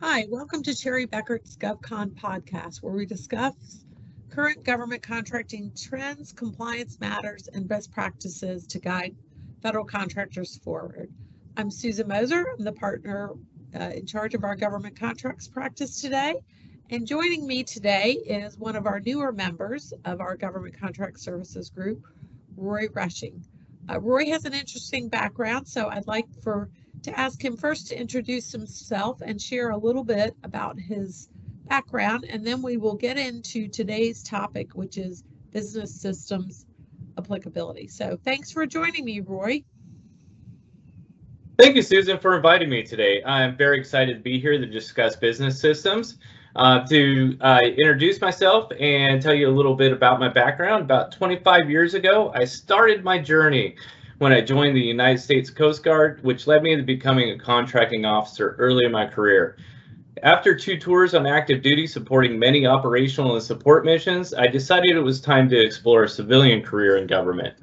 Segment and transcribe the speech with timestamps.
[0.00, 3.84] Hi, welcome to Cherry Bekaert's GovCon podcast, where we discuss
[4.30, 9.16] current government contracting trends, compliance matters, and best practices to guide
[9.60, 11.12] federal contractors forward.
[11.56, 12.46] I'm Susan Moser.
[12.56, 13.32] I'm the partner
[13.74, 16.36] uh, in charge of our government contracts practice today.
[16.90, 21.70] And joining me today is one of our newer members of our government contract services
[21.70, 22.06] group,
[22.56, 23.44] Roy Rushing.
[23.90, 26.70] Uh, Roy has an interesting background, so I'd like for
[27.02, 31.28] to ask him first to introduce himself and share a little bit about his
[31.68, 36.66] background, and then we will get into today's topic, which is business systems
[37.16, 37.88] applicability.
[37.88, 39.64] So thanks for joining me, Roy.
[41.58, 43.22] Thank you, Susan, for inviting me today.
[43.24, 46.18] I'm very excited to be here to discuss business systems.
[46.56, 51.12] Uh, to uh, introduce myself and tell you a little bit about my background, about
[51.12, 53.76] 25 years ago, I started my journey
[54.18, 58.04] when I joined the United States Coast Guard, which led me to becoming a contracting
[58.04, 59.56] officer early in my career.
[60.24, 65.00] After two tours on active duty supporting many operational and support missions, I decided it
[65.00, 67.54] was time to explore a civilian career in government.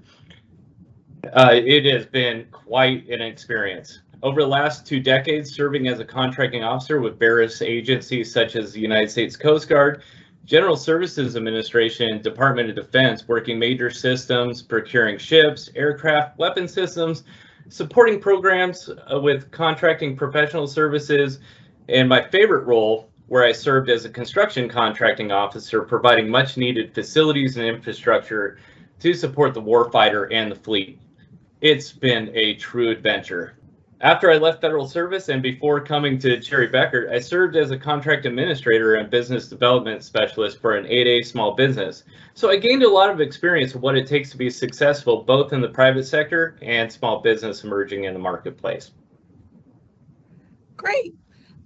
[1.34, 4.00] Uh, it has been quite an experience.
[4.24, 8.72] Over the last two decades, serving as a contracting officer with various agencies such as
[8.72, 10.04] the United States Coast Guard,
[10.46, 17.24] General Services Administration, Department of Defense, working major systems, procuring ships, aircraft, weapon systems,
[17.70, 21.40] supporting programs uh, with contracting professional services,
[21.90, 26.94] and my favorite role, where I served as a construction contracting officer, providing much needed
[26.94, 28.60] facilities and infrastructure
[29.00, 31.00] to support the warfighter and the fleet.
[31.62, 33.58] It's been a true adventure.
[34.02, 37.78] After I left federal service and before coming to Cherry Bekaert, I served as a
[37.78, 42.04] contract administrator and business development specialist for an 8A small business.
[42.34, 45.54] So I gained a lot of experience of what it takes to be successful both
[45.54, 48.92] in the private sector and small business emerging in the marketplace.
[50.76, 51.16] Great.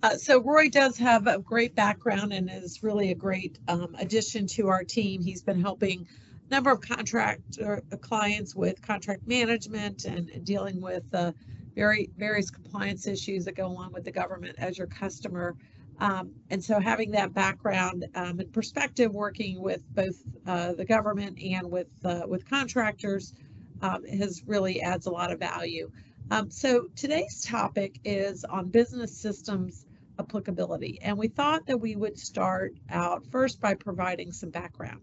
[0.04, 4.46] Uh, so Roy does have a great background and is really a great um, addition
[4.48, 5.24] to our team.
[5.24, 6.08] He's been helping
[6.50, 11.32] a number of contract uh, clients with contract management and, and dealing with uh,
[11.76, 15.56] very various compliance issues that go along with the government as your customer.
[16.00, 20.16] Um, and so having that background um, and perspective working with both
[20.48, 23.34] uh, the government and with uh, with contractors
[23.82, 25.92] um, has really adds a lot of value.
[26.32, 29.86] Um, so today's topic is on business systems
[30.20, 31.00] applicability.
[31.02, 35.02] And we thought that we would start out first by providing some background.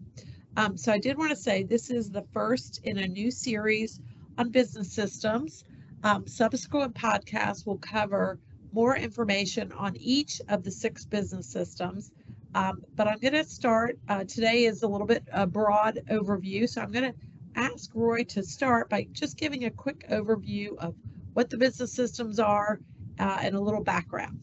[0.56, 4.00] Um, so I did want to say this is the first in a new series
[4.38, 5.64] on business systems.
[6.06, 8.38] Um, subsequent podcasts will cover
[8.72, 12.12] more information on each of the six business systems.
[12.54, 16.68] Um, but I'm going to start uh, today is a little bit a broad overview.
[16.68, 17.18] So I'm going to
[17.56, 20.94] ask Roy to start by just giving a quick overview of
[21.32, 22.78] what the business systems are
[23.18, 24.38] uh, and a little background.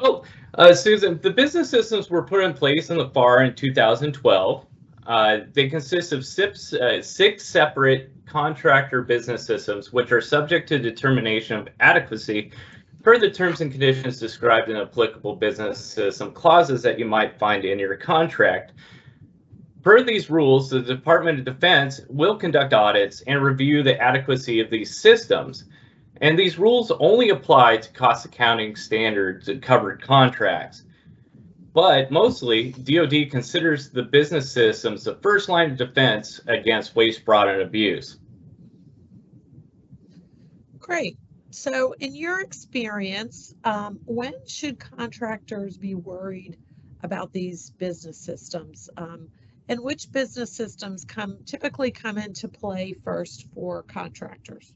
[0.00, 0.24] Well,
[0.54, 4.64] uh, Susan, the business systems were put in place in the FAR in 2012.
[5.06, 11.58] Uh, they consist of uh, six separate contractor business systems, which are subject to determination
[11.58, 12.52] of adequacy
[13.02, 17.64] per the terms and conditions described in applicable business system clauses that you might find
[17.64, 18.72] in your contract.
[19.82, 24.70] Per these rules, the Department of Defense will conduct audits and review the adequacy of
[24.70, 25.64] these systems.
[26.20, 30.84] And these rules only apply to cost accounting standards and covered contracts.
[31.74, 37.48] But mostly, DoD considers the business systems the first line of defense against waste, fraud,
[37.48, 38.18] and abuse.
[40.78, 41.16] Great.
[41.50, 46.58] So, in your experience, um, when should contractors be worried
[47.02, 48.90] about these business systems?
[48.96, 49.28] Um,
[49.68, 54.74] and which business systems come typically come into play first for contractors?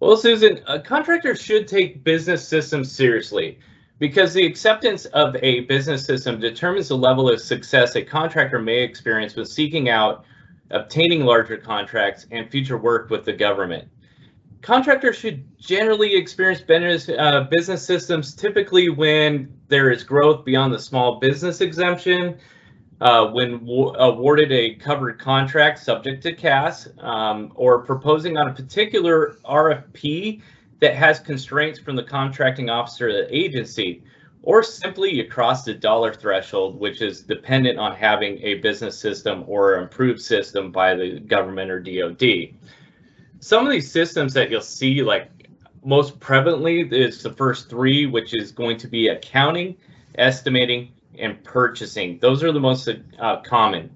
[0.00, 3.58] Well, Susan, contractors should take business systems seriously
[4.02, 8.82] because the acceptance of a business system determines the level of success a contractor may
[8.82, 10.24] experience when seeking out,
[10.72, 13.88] obtaining larger contracts, and future work with the government.
[14.60, 20.80] Contractors should generally experience business, uh, business systems typically when there is growth beyond the
[20.80, 22.36] small business exemption,
[23.00, 23.64] uh, when
[24.00, 30.42] awarded a covered contract subject to CAS, um, or proposing on a particular RFP
[30.82, 34.02] that has constraints from the contracting officer of the agency,
[34.42, 39.44] or simply you cross the dollar threshold, which is dependent on having a business system
[39.46, 42.56] or improved system by the government or DoD.
[43.38, 45.30] Some of these systems that you'll see, like
[45.84, 49.76] most prevalently, is the first three, which is going to be accounting,
[50.16, 52.18] estimating, and purchasing.
[52.18, 52.88] Those are the most
[53.20, 53.88] uh, common.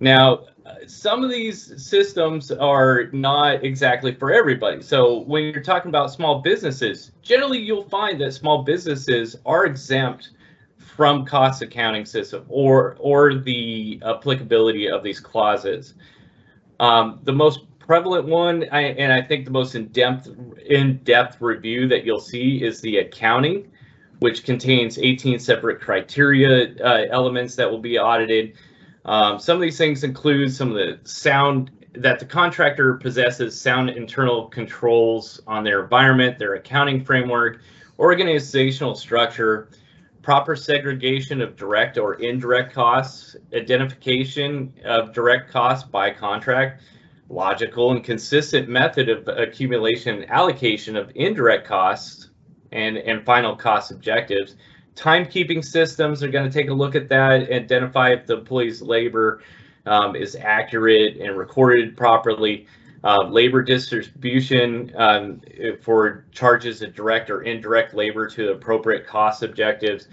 [0.00, 0.46] Now,
[0.86, 4.82] some of these systems are not exactly for everybody.
[4.82, 10.30] So when you're talking about small businesses, generally you'll find that small businesses are exempt
[10.78, 15.94] from cost accounting system or or the applicability of these clauses.
[16.80, 20.28] Um, the most prevalent one, I, and I think the most in-depth
[20.66, 23.70] in-depth review that you'll see is the accounting,
[24.18, 28.56] which contains 18 separate criteria uh, elements that will be audited.
[29.06, 33.88] Um, some of these things include some of the sound that the contractor possesses sound
[33.90, 37.60] internal controls on their environment, their accounting framework,
[37.98, 39.70] organizational structure,
[40.22, 46.82] proper segregation of direct or indirect costs, identification of direct costs by contract,
[47.28, 52.30] logical and consistent method of accumulation and allocation of indirect costs
[52.72, 54.56] and, and final cost objectives.
[54.96, 59.42] Timekeeping systems are going to take a look at that, identify if the employee's labor
[59.84, 62.66] um, is accurate and recorded properly.
[63.04, 65.40] Uh, labor distribution um,
[65.80, 70.08] for charges of direct or indirect labor to appropriate cost objectives,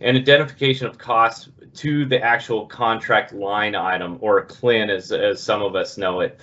[0.00, 5.60] and identification of costs to the actual contract line item or CLIN as, as some
[5.60, 6.40] of us know it.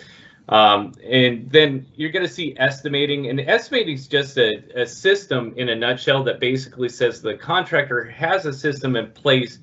[0.49, 5.53] Um, and then you're going to see estimating, and estimating is just a, a, system
[5.57, 9.59] in a nutshell that basically says the contractor has a system in place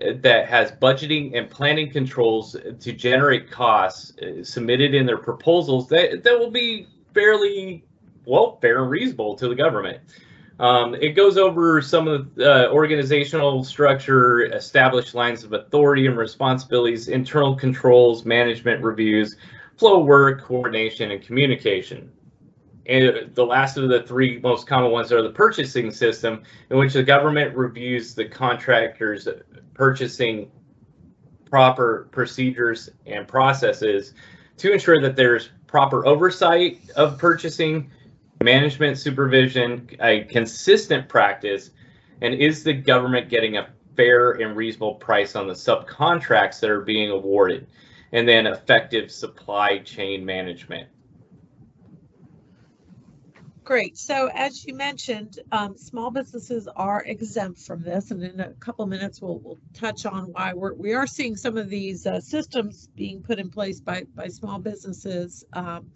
[0.00, 5.88] uh, that has budgeting and planning controls to generate costs uh, submitted in their proposals
[5.88, 7.84] that, that will be fairly,
[8.24, 10.00] well, fair and reasonable to the government.
[10.58, 16.16] Um, it goes over some of the uh, organizational structure, established lines of authority and
[16.16, 19.36] responsibilities, internal controls, management reviews,
[19.76, 22.10] flow work, coordination, and communication.
[22.86, 26.92] And the last of the three most common ones are the purchasing system, in which
[26.92, 29.26] the government reviews the contractor's
[29.72, 30.50] purchasing
[31.50, 34.12] proper procedures and processes
[34.58, 37.90] to ensure that there's proper oversight of purchasing
[38.42, 41.70] management supervision, a consistent practice,
[42.20, 46.82] and is the government getting a fair and reasonable price on the subcontracts that are
[46.82, 47.66] being awarded?
[48.14, 50.88] And then effective supply chain management.
[53.64, 53.98] Great.
[53.98, 58.86] So as you mentioned, um, small businesses are exempt from this, and in a couple
[58.86, 62.88] minutes we'll, we'll touch on why we're we are seeing some of these uh, systems
[62.94, 65.44] being put in place by by small businesses.
[65.52, 65.90] Um,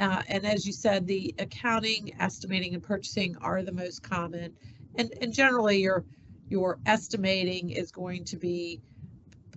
[0.00, 4.56] uh, and as you said, the accounting, estimating, and purchasing are the most common.
[4.96, 6.04] And, and generally, your
[6.48, 8.80] your estimating is going to be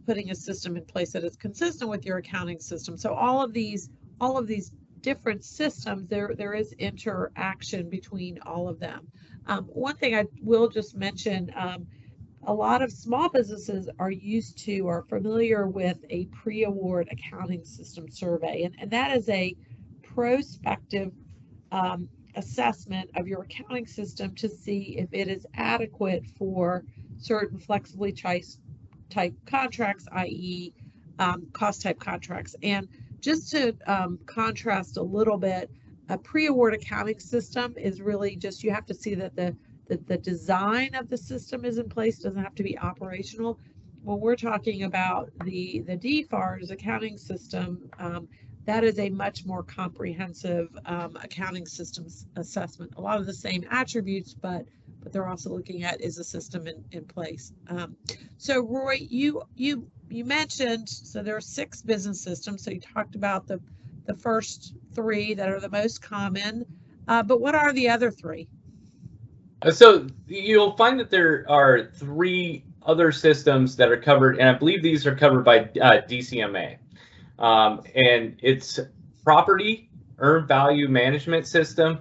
[0.06, 2.98] putting a system in place that is consistent with your accounting system.
[2.98, 3.90] So all of these
[4.22, 4.72] all of these
[5.02, 9.08] different systems, there there is interaction between all of them.
[9.48, 11.52] Um, one thing I will just mention.
[11.56, 11.88] Um,
[12.46, 18.10] a lot of small businesses are used to or familiar with a pre-award accounting system
[18.10, 19.56] survey and, and that is a
[20.04, 21.14] prospective
[21.72, 26.84] um, assessment of your accounting system to see if it is adequate for
[27.18, 28.12] certain flexibly
[29.14, 30.74] type contracts, i.e.,
[31.20, 32.56] um, cost type contracts.
[32.64, 32.88] And
[33.20, 35.70] just to um, contrast a little bit,
[36.10, 39.56] a pre-award accounting system is really just you have to see that the
[39.88, 43.60] that the design of the system is in place doesn't have to be operational
[44.04, 48.28] when we're talking about the the DFARS accounting system um,
[48.66, 52.94] that is a much more comprehensive um, accounting systems assessment.
[52.96, 54.66] A lot of the same attributes, but
[55.04, 57.54] but they're also looking at is a system in, in place.
[57.68, 57.96] Um,
[58.38, 62.64] so Roy, you you you mentioned so there are six business systems.
[62.64, 63.60] So you talked about the
[64.06, 66.66] the first three that are the most common,
[67.08, 68.48] uh, but what are the other three?
[69.62, 74.54] Uh, so you'll find that there are three other systems that are covered, and I
[74.54, 76.78] believe these are covered by uh, DCMA.
[77.40, 78.80] Um, and it's
[79.24, 79.90] property
[80.20, 82.00] earned value management system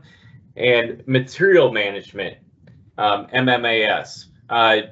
[0.56, 2.36] and material management
[2.98, 4.26] um, MMAS.
[4.48, 4.82] Uh,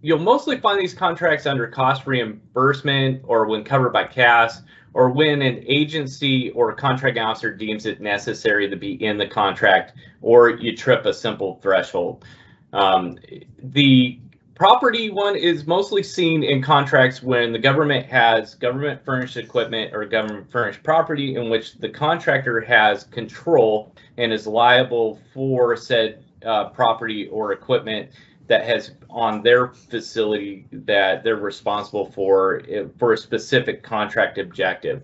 [0.00, 4.62] you'll mostly find these contracts under cost reimbursement or when covered by CAS
[4.94, 9.94] or when an agency or contract officer deems it necessary to be in the contract
[10.20, 12.24] or you trip a simple threshold.
[12.72, 13.18] Um,
[13.58, 14.18] the
[14.54, 20.04] property one is mostly seen in contracts when the government has government furnished equipment or
[20.04, 26.68] government furnished property in which the contractor has control and is liable for said uh,
[26.70, 28.10] property or equipment
[28.48, 35.02] that has on their facility that they're responsible for eh, for a specific contract objective.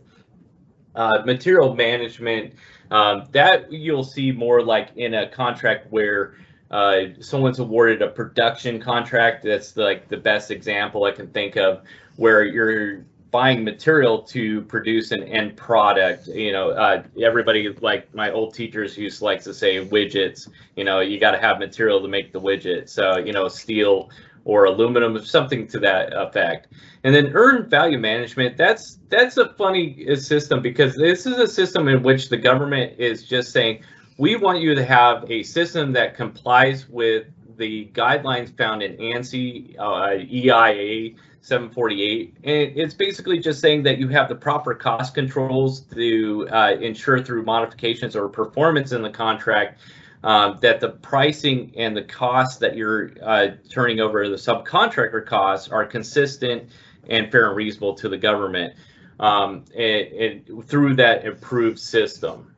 [0.94, 2.54] Uh, material management
[2.90, 6.34] um, that you'll see more like in a contract where
[6.70, 9.44] uh, someone's awarded a production contract.
[9.44, 11.82] That's like the best example I can think of,
[12.16, 16.28] where you're buying material to produce an end product.
[16.28, 20.48] You know, uh, everybody like my old teachers used to like to say widgets.
[20.76, 22.88] You know, you got to have material to make the widget.
[22.88, 24.10] So you know, steel
[24.44, 26.68] or aluminum, something to that effect.
[27.04, 28.56] And then earned value management.
[28.56, 32.98] That's that's a funny uh, system because this is a system in which the government
[32.98, 33.82] is just saying
[34.18, 37.26] we want you to have a system that complies with
[37.58, 42.36] the guidelines found in ANSI, uh, EIA 748.
[42.44, 47.22] And it's basically just saying that you have the proper cost controls to uh, ensure
[47.22, 49.80] through modifications or performance in the contract
[50.24, 55.24] um, that the pricing and the costs that you're uh, turning over to the subcontractor
[55.24, 56.70] costs are consistent
[57.08, 58.74] and fair and reasonable to the government
[59.20, 60.06] um, and,
[60.46, 62.54] and through that improved system.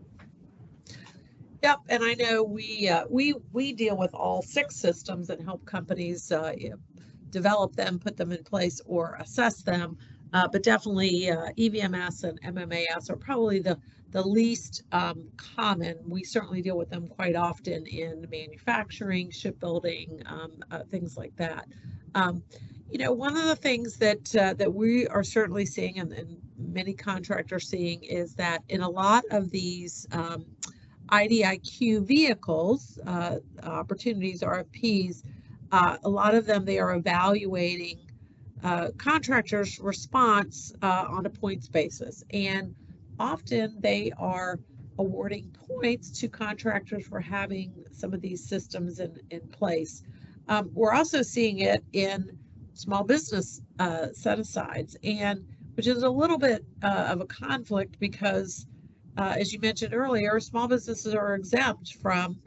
[1.63, 5.65] Yep, and I know we uh, we we deal with all six systems and help
[5.67, 6.55] companies uh,
[7.31, 9.99] develop them, put them in place, or assess them.
[10.33, 13.79] Uh, but definitely uh, EVMS and MMAS are probably the
[14.11, 15.97] the least um, common.
[16.07, 21.67] We certainly deal with them quite often in manufacturing, shipbuilding, um, uh, things like that.
[22.15, 22.43] Um,
[22.91, 26.39] you know, one of the things that uh, that we are certainly seeing, and, and,
[26.57, 30.45] many contractors seeing, is that in a lot of these um,
[31.11, 35.23] IDIQ vehicles, uh, opportunities, RFPs,
[35.73, 37.99] uh, a lot of them they are evaluating
[38.63, 42.75] uh, contractors' response uh, on a points basis, and
[43.19, 44.59] often they are
[44.99, 50.03] awarding points to contractors for having some of these systems in, in place.
[50.49, 52.39] Um, we're also seeing it in
[52.75, 57.99] small business uh, set asides, and which is a little bit uh, of a conflict
[57.99, 58.67] because
[59.21, 62.39] uh, as you mentioned earlier, small businesses are exempt from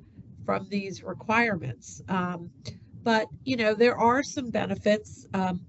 [0.43, 2.01] from these requirements.
[2.09, 2.49] Um,
[3.03, 5.27] but you know there are some benefits.
[5.35, 5.61] Um,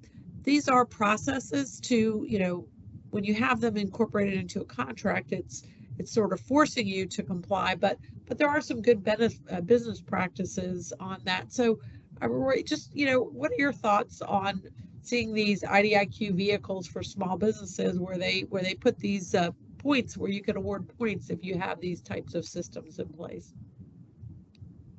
[0.44, 2.66] these are processes to you know
[3.10, 5.62] when you have them incorporated into a contract, it's
[5.98, 7.74] it's sort of forcing you to comply.
[7.74, 11.52] But but there are some good benefit, uh, business practices on that.
[11.52, 11.80] So,
[12.22, 12.28] uh,
[12.64, 14.62] just you know, what are your thoughts on
[15.02, 19.50] seeing these IDIQ vehicles for small businesses where they where they put these uh,
[19.84, 23.52] points where you can award points if you have these types of systems in place?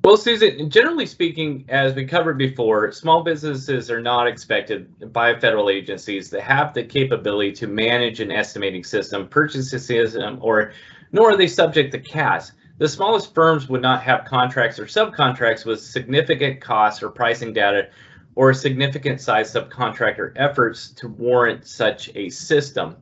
[0.03, 5.71] Well, Susan, generally speaking, as we covered before, small businesses are not expected by federal
[5.71, 10.73] agencies to have the capability to manage an estimating system, purchase system, or
[11.11, 12.51] nor are they subject to CAS.
[12.77, 17.89] The smallest firms would not have contracts or subcontracts with significant costs or pricing data
[18.35, 22.97] or significant size subcontractor efforts to warrant such a system.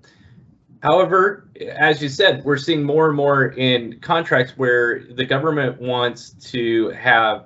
[0.83, 1.47] However,
[1.77, 6.89] as you said, we're seeing more and more in contracts where the government wants to
[6.89, 7.45] have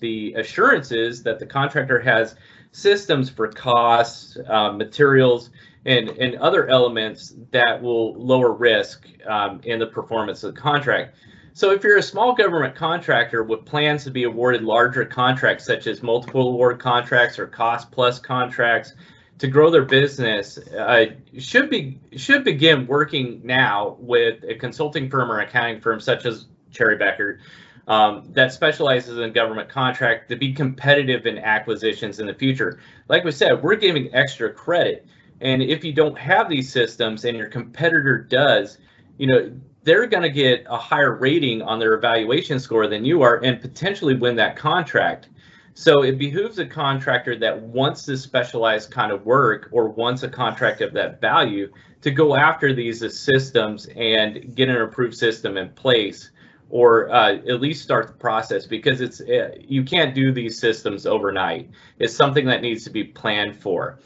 [0.00, 2.36] the assurances that the contractor has
[2.72, 5.48] systems for costs, uh, materials,
[5.86, 11.16] and, and other elements that will lower risk um, in the performance of the contract.
[11.54, 15.86] So if you're a small government contractor with plans to be awarded larger contracts such
[15.86, 18.92] as multiple award contracts or cost plus contracts,
[19.38, 21.06] to grow their business uh,
[21.38, 26.46] should be should begin working now with a consulting firm or accounting firm such as
[26.70, 27.38] Cherry Bekaert
[27.86, 32.80] um, that specializes in government contract to be competitive in acquisitions in the future.
[33.08, 35.06] Like we said, we're giving extra credit,
[35.40, 38.78] and if you don't have these systems and your competitor does,
[39.18, 43.20] you know they're going to get a higher rating on their evaluation score than you
[43.20, 45.28] are and potentially win that contract.
[45.74, 50.28] So it behooves a contractor that wants this specialized kind of work or wants a
[50.28, 55.70] contract of that value to go after these systems and get an approved system in
[55.70, 56.30] place
[56.70, 61.06] or uh, at least start the process because it's uh, you can't do these systems
[61.06, 61.70] overnight.
[61.98, 63.98] It's something that needs to be planned for.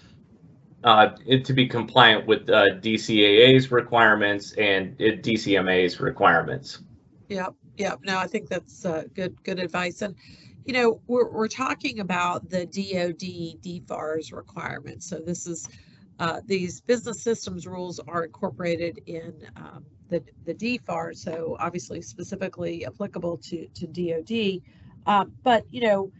[0.85, 6.79] Uh, it, to be compliant with uh, DCAA's requirements and uh, DCMA's requirements.
[7.29, 7.99] Yep, yep.
[8.05, 10.03] No, I think that's uh, good good advice.
[10.03, 10.15] And
[10.69, 15.09] you know, we're, we're talking about the DoD DFARS requirements.
[15.09, 15.67] So this is
[16.19, 22.85] uh, these business systems rules are incorporated in um, the, the DFAR, so obviously specifically
[22.85, 24.61] applicable to, to DoD.
[25.07, 26.13] Um, but, you know,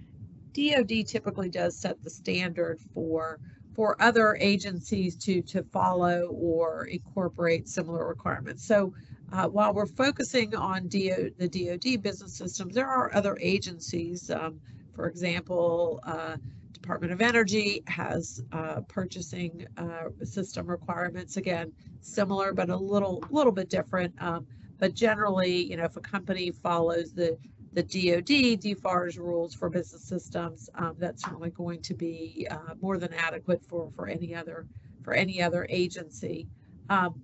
[0.55, 3.39] DoD typically does set the standard for
[3.75, 8.67] for other agencies to to follow or incorporate similar requirements.
[8.67, 8.93] So
[9.33, 14.31] uh, while we're focusing on DO, the DoD business systems, there are other agencies.
[14.31, 14.61] Um,
[14.95, 16.37] for example, uh,
[16.73, 21.37] Department of Energy has uh, purchasing uh, system requirements.
[21.37, 24.15] Again, similar but a little little bit different.
[24.23, 24.47] Um,
[24.79, 27.37] but generally, you know, if a company follows the
[27.75, 32.97] the DoD DFARS rules for business systems, um, that's certainly going to be uh, more
[32.97, 34.67] than adequate for for any other
[35.03, 36.49] for any other agency.
[36.89, 37.21] Um,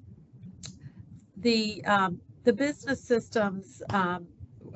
[1.44, 4.26] the um, the business systems um,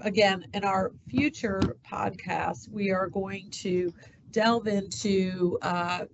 [0.02, 1.60] again in our future
[1.90, 3.92] podcast we are going to
[4.30, 6.04] delve into uh,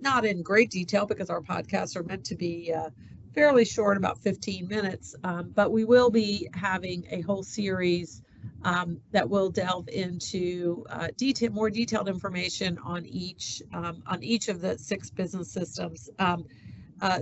[0.00, 2.88] not in great detail because our podcasts are meant to be uh,
[3.34, 8.22] fairly short about 15 minutes um, but we will be having a whole series
[8.64, 14.48] um, that will delve into uh, detail more detailed information on each um, on each
[14.48, 16.08] of the six business systems.
[16.18, 16.46] Um,
[17.00, 17.20] uh,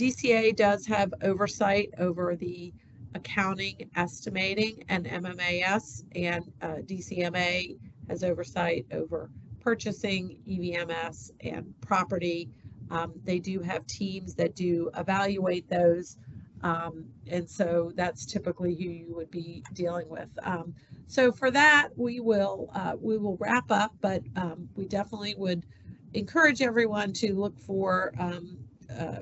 [0.00, 2.72] DCA does have oversight over the
[3.14, 7.76] accounting, estimating, and MMAS, and uh, DCMA
[8.08, 9.28] has oversight over
[9.60, 12.48] purchasing, EVMS, and property.
[12.90, 16.16] Um, they do have teams that do evaluate those,
[16.62, 20.30] um, and so that's typically who you would be dealing with.
[20.42, 20.74] Um,
[21.08, 25.66] so for that, we will uh, we will wrap up, but um, we definitely would
[26.14, 28.56] encourage everyone to look for um,
[28.98, 29.18] uh,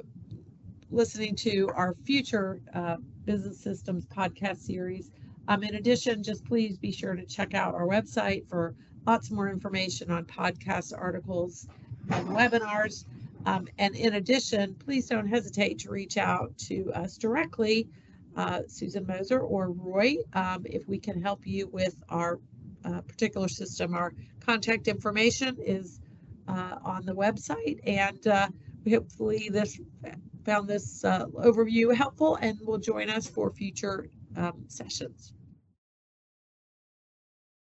[0.91, 5.11] listening to our future uh, business systems podcast series.
[5.49, 8.75] Um, in addition, just please be sure to check out our website for
[9.07, 11.67] lots more information on podcast articles
[12.11, 13.05] and webinars.
[13.47, 17.89] Um, and in addition, please don't hesitate to reach out to us directly,
[18.37, 22.41] uh, Susan Moser or Roy, um, if we can help you with our
[22.85, 23.95] uh, particular system.
[23.95, 26.01] Our contact information is
[26.47, 28.49] uh, on the website, and uh,
[28.89, 29.81] hopefully this
[30.49, 35.35] found this uh, overview helpful and will join us for future um, sessions.